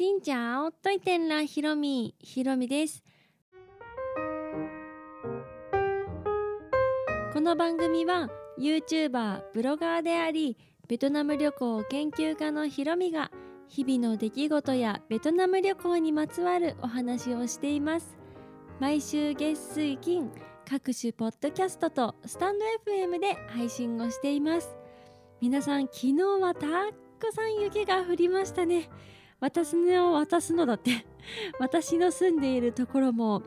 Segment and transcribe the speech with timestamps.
[0.00, 2.14] しんちゃおといてんらひろみ。
[2.18, 3.04] ひろみです。
[7.34, 10.56] この番組は YouTuber ブロガーであり
[10.88, 13.30] ベトナム旅行研究家のひろみが
[13.68, 18.16] 日々の出来事やベトナム旅行にまつわるお話をしています。
[18.78, 20.30] 毎週月水金
[20.66, 24.78] 各種ポッドキャストとスタンド FM で配信をしています。
[25.42, 28.88] 皆さん昨日はたくさん雪が降りましたね。
[29.40, 31.06] 私の渡すのだって
[31.58, 33.42] 私の住んでいるところも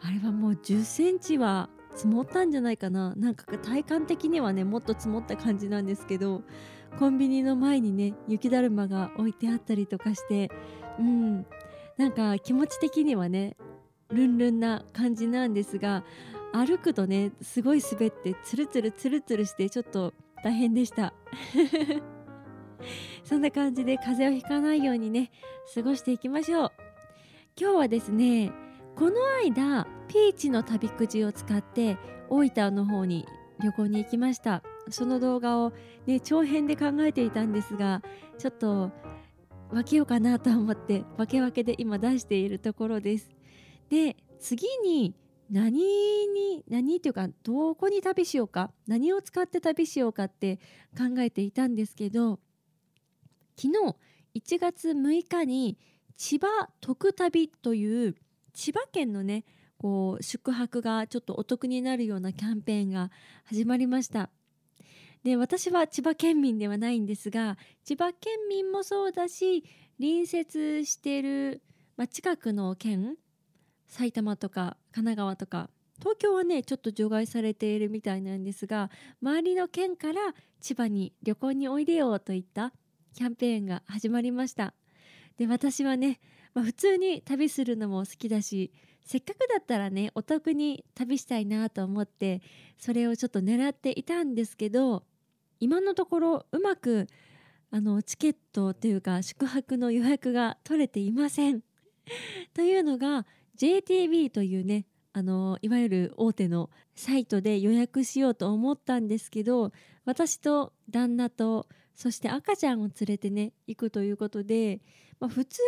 [0.00, 3.14] あれはもう10センチは積もったんじゃないかな。
[3.16, 6.42] なんか体感的にはねもっと積もった感じなんですけど
[6.98, 10.50] コンビニの前にね雪だるまが置いてあったりとかして
[10.98, 11.46] うん。
[11.96, 13.56] なんか気持ち的にはね
[14.08, 16.02] ルンルンな感じなんですが
[16.52, 21.12] 歩くとねすごい滑ってツルツルツルツルしてちょっと大変でした。
[23.24, 25.30] そんな感じで風邪をひかないようにね
[25.74, 26.72] 過ごしていきましょう。
[27.60, 28.52] 今日はですね
[28.96, 31.96] この間ピーチの旅くじを使って
[32.28, 33.26] 大分の方に
[33.62, 34.62] 旅行に行きました。
[34.88, 35.72] その動画を
[36.06, 38.02] ね長編で考えていたんですが
[38.38, 38.90] ちょっと
[39.70, 43.30] 分けようかなと思って分け分けで今出しているところです。
[43.88, 45.14] で次に
[45.50, 45.72] 何
[46.28, 50.58] に何っていうかどこに旅しようか何を使って旅しようかって
[50.96, 52.38] 考えていたんですけど
[53.60, 53.94] 昨日
[54.56, 55.76] 1月6日に
[56.16, 56.46] 千葉
[56.80, 58.16] 特旅という
[58.54, 59.44] 千葉県のね
[59.76, 63.10] こう宿泊がちょっとお得になるようなキャンペーンが
[63.44, 64.30] 始まりました。
[65.24, 69.62] で私は千葉県民ではないんですが千葉県民もそうだし
[69.98, 71.60] 隣接している、
[71.98, 73.16] まあ、近くの県
[73.86, 78.90] 埼玉とか神奈川とか東京はねちょっと除外されているみたいなんですが
[79.22, 82.72] 周りの県から千葉に旅行においでよといった
[83.14, 84.74] キャンペーンが始まりました。
[85.36, 86.20] で私はね、
[86.54, 88.72] まあ、普通に旅するのも好きだし
[89.04, 92.42] せっかくだったらねお得に旅したいなと思って
[92.78, 95.04] それをちょっと狙っていたんですけど
[95.58, 97.06] 今のところうまく
[97.70, 101.62] あのチケットというか宿泊の予約が取れていません。
[102.54, 103.26] というのが
[103.56, 109.72] JTB というねあのいわゆる大手のサイトで予約しようと思ったんですけど
[110.04, 111.66] 私と旦那と
[112.00, 114.80] そして赤ちゃんを連れてね行くということで、
[115.20, 115.60] まあ、普通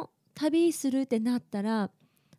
[0.00, 1.90] の旅するってなったら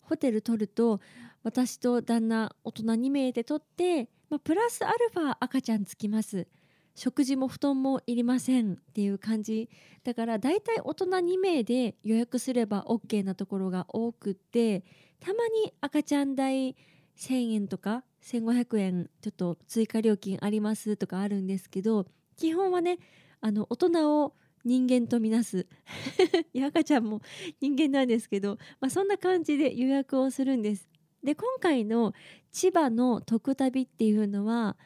[0.01, 0.99] ホテル取ると
[1.43, 6.45] 私と旦那大人2名で取って、まあ、プラスアルファ赤ちゃんつきます。
[6.93, 9.69] 食事も布団もいりませんっていう感じ。
[10.03, 14.83] だからだいたい大人2名で予約すれば OK なところが多くって
[15.21, 16.75] たまに赤ちゃん代
[17.17, 22.99] 1000円とか1500円ちょっと追加料金ありますとかあるんですけど基本はね
[23.41, 24.33] あの大人を
[24.63, 25.65] 人間とみなす
[26.65, 27.21] 赤ちゃんも
[27.61, 30.89] 人間なんですけど、まあ、そんな感じで予約をするんです。
[31.23, 32.13] で今回の
[32.51, 34.77] 千葉の特旅っていうのは、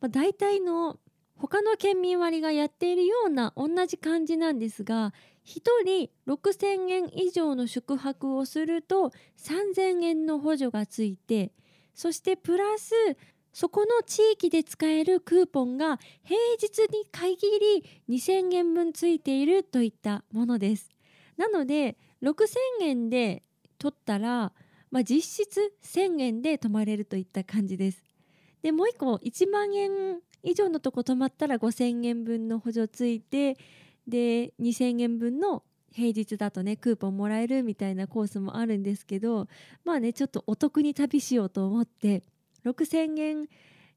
[0.00, 0.98] まあ、大体の
[1.36, 5.14] 他の県民割がやっているような同じ感じなんですが
[5.46, 11.52] 1人6,000円以上の宿泊をすると3,000円の補助がついて
[11.94, 12.94] そしてプラス
[13.52, 17.36] そこの地域で使えるクーポンが平日に限
[18.08, 20.90] り2000円分ついているといったものです。
[21.36, 23.42] なので6000円で
[23.78, 24.52] 取ったら、
[24.90, 28.02] まあ、実質1000円で泊まれるといった感じです。
[28.62, 33.56] でもう1個1万円以上のとこ泊まったら5000円分の補助ついて
[34.06, 35.62] で2000円分の
[35.92, 39.48] 平日だとねクーポンもらえるみたいなコースもあるんですけど
[39.84, 42.22] まあねちょっとお得に旅しようと思って
[42.64, 43.48] 6000円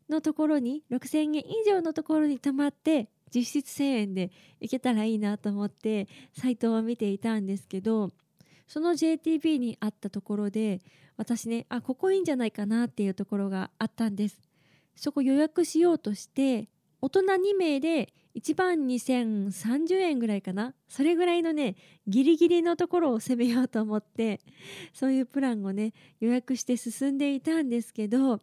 [0.10, 6.08] のところに6000円以上のところに泊まって実質1000円で行けたらいいなと思って
[6.38, 8.12] サイトを見ていたんですけど
[8.68, 10.82] その JTB にあったところで
[11.18, 14.40] 私ねあここいいんじゃないかなっていうところがあったんです。
[14.96, 16.70] そこ予約しようとして
[17.02, 20.74] 大人2名で1万2030円ぐらいかな。
[20.88, 21.76] それぐらいのね
[22.08, 24.40] ギリギリのところを攻めようと思って
[24.94, 28.42] そういうプランをね予約して進んでいたんですけど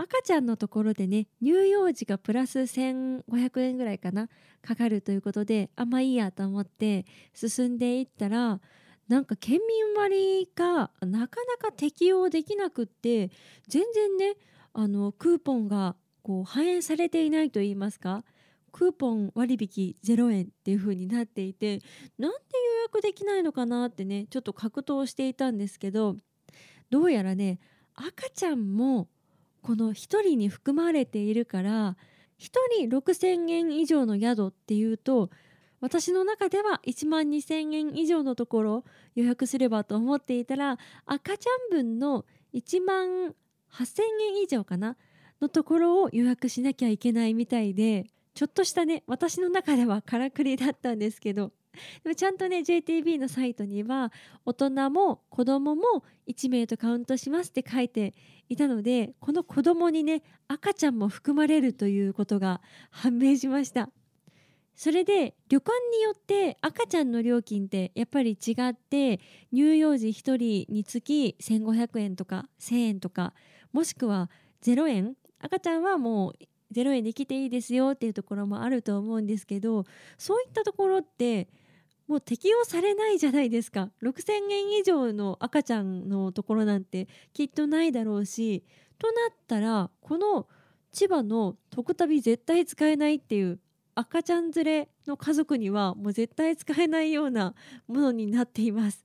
[0.00, 4.28] 赤ちゃんのところでね乳幼児がプラス1500円ぐらいかな
[4.62, 7.04] かかるということであんまいいやと思って
[7.34, 8.60] 進んでいったら
[9.08, 13.30] なんか県民割がなかなか適用できなくって
[13.66, 14.36] 全然ね
[14.72, 18.22] あのクーポンがこう反映されていないと言いますか
[18.70, 21.80] クーポン割引0円っていう風になっていて
[22.18, 22.36] なんで
[22.76, 26.16] 予約できないのかなってねちょっと格闘していたんですけど
[26.90, 27.58] どうやらね
[27.94, 29.08] 赤ちゃんも
[29.62, 31.96] この1人に含まれているから
[32.38, 35.30] 1人6,000円以上の宿っていうと
[35.80, 38.84] 私の中では1万2000円以上のところ
[39.14, 42.24] 予約すればと思っていたら赤ちゃん分の
[42.54, 43.34] 1万
[43.72, 44.02] 8000
[44.36, 44.96] 円以上かな
[45.40, 51.52] のところを予約しなきゃいけないみたいでちょっとしたね私の中ではからくりだったんですけど
[52.02, 54.12] でもちゃんとね JTB のサイトには
[54.44, 55.82] 大人も子供も
[56.26, 58.14] 1名とカウントしますって書いて
[58.48, 62.60] いたのでこの子供にね赤ちゃんも含まれるということが
[62.90, 63.90] 判明しました。
[64.74, 69.18] それで旅館によって赤ちゃんの料金ってやっぱり違って
[69.52, 73.34] 乳幼児1人につき1500円とか1000円とか
[73.72, 74.30] もしくは
[74.62, 75.16] 0円。
[75.40, 76.34] 赤ちゃんはもう
[76.72, 79.84] 0円で来ていいですよっていうところもあると思うんですけど
[80.16, 81.48] そういったところって
[82.08, 83.90] もう適用されないじゃないですか。
[84.02, 88.64] 6,000円以上の赤ちゃんのところなんてきっとないだろうし
[88.98, 90.48] となったらこの
[90.90, 93.60] 千葉の特旅絶対使えないっていう
[93.94, 97.54] 赤ちゃん連れの家族にはもう絶対使えないような
[97.86, 99.04] ものになっています。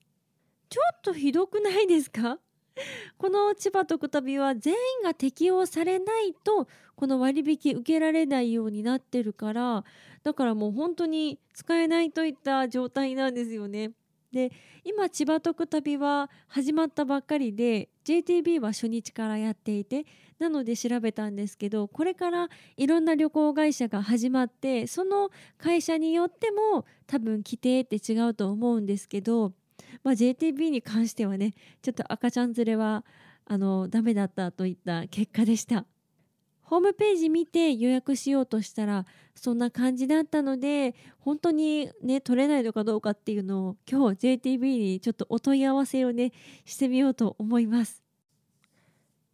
[0.70, 2.40] ちょっとひどくないですか？
[3.18, 9.84] この千葉特旅は全員が適用されないとこの割引受けられないようになってるから
[10.24, 13.92] だからもう本当に使えないといった状態なんですよね。
[14.32, 14.52] で
[14.84, 20.06] 今千葉特旅は始まったばっかりで JTB は初日からやっていて
[20.40, 25.30] なので調べたんですけどこれからいろんな旅行会社が始まってその
[25.60, 29.54] 会社によっても多分規定って違うと思うんですけど、
[30.04, 33.04] まあ、JTB に関してはねちょっと赤ちゃん連れは
[33.46, 35.86] あのダメだったといった結果でした。
[36.64, 39.06] ホームページ見て予約しようとしたら
[39.36, 46.32] そんな感じだったので本当にね取れないのかどうかっていうのを今日 JTB にちょっとお問い合わせをね
[46.66, 48.03] してみようと思います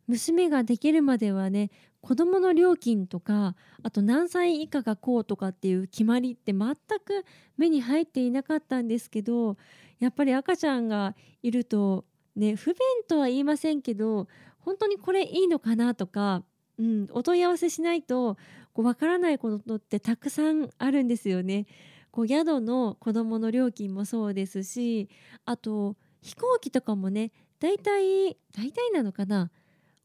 [0.10, 1.70] 娘ができるまではね
[2.02, 7.26] 子どもの料金とかあと何歳以下がこうとかっていう決まりって全く
[7.58, 9.56] 目に入っていなかったんですけど
[10.00, 12.78] やっぱり赤ちゃんがいるとね不便
[13.08, 14.28] とは言いませんけど
[14.60, 16.44] 本当にこれいいのかなとか
[16.80, 18.38] うん、お問い合わせしないと
[18.74, 21.68] こう分からないことってたくさんあるんですよね。
[22.10, 25.10] こう宿の子どもの料金もそうですし
[25.46, 29.52] あと飛行機とかもね大体大体なのかな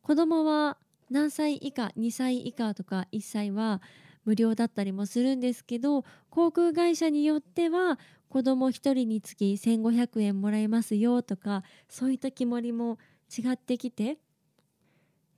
[0.05, 0.77] 子どもは
[1.11, 3.81] 何歳以下2歳以下とか1歳は
[4.27, 7.99] 無料だったりもするんですけど航空会社によっては
[8.29, 12.99] 子ども1人につき1500円もらえますよとかそういった決まりも
[13.37, 14.19] 違ってきて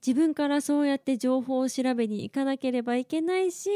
[0.05, 3.69] 自分からそうやって情報を調べに行かなければいけないし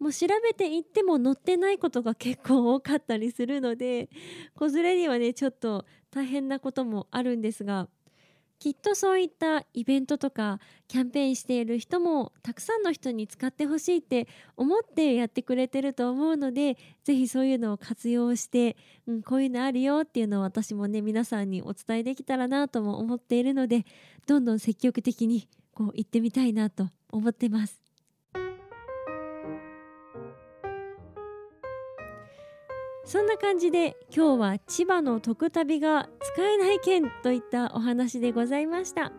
[0.00, 4.10] もう調べていっても載ってないことが結構多かったりするので
[4.56, 7.88] 子連れにはねちょっと大変なこともあるんですが
[8.58, 18.76] きっとそういったイベントとかキャンペーンしている人もたくさんの人に使ってほしいって思ってやってくれてると思うのでぜひそういうのを活用して、
[19.06, 23.84] うん、こういうのあるよっていうのを私もね皆さんにお伝えできたらなとも思っているので
[24.26, 27.85] どんどん積極的にこう行ってみたいなと思ってます。
[33.06, 39.12] そんな感じで今日は千葉の特旅が使えない県といったお話でございました。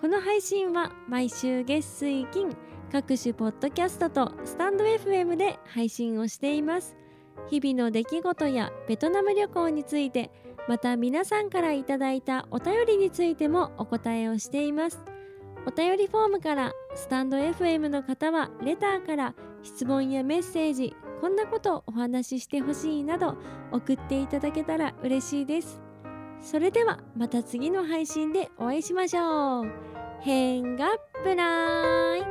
[0.00, 2.56] この配信は毎週月水金
[2.92, 6.96] 各種ポッドキャストとスタンド FM で配信をしています。
[7.50, 10.30] 日々の出来事やベトナム旅行について
[10.68, 15.02] また皆さんからいただいたお便りについてもお答えをしています。
[15.66, 23.36] お便りフォームからスタンド FM の方はレターから質問やメッセージこんなことをお話ししてほしいなど
[23.72, 25.80] 送っていただけたら嬉しいです。
[26.40, 29.66] それではまた次の配信でお会いしましょう。
[30.20, 32.22] 変がプライ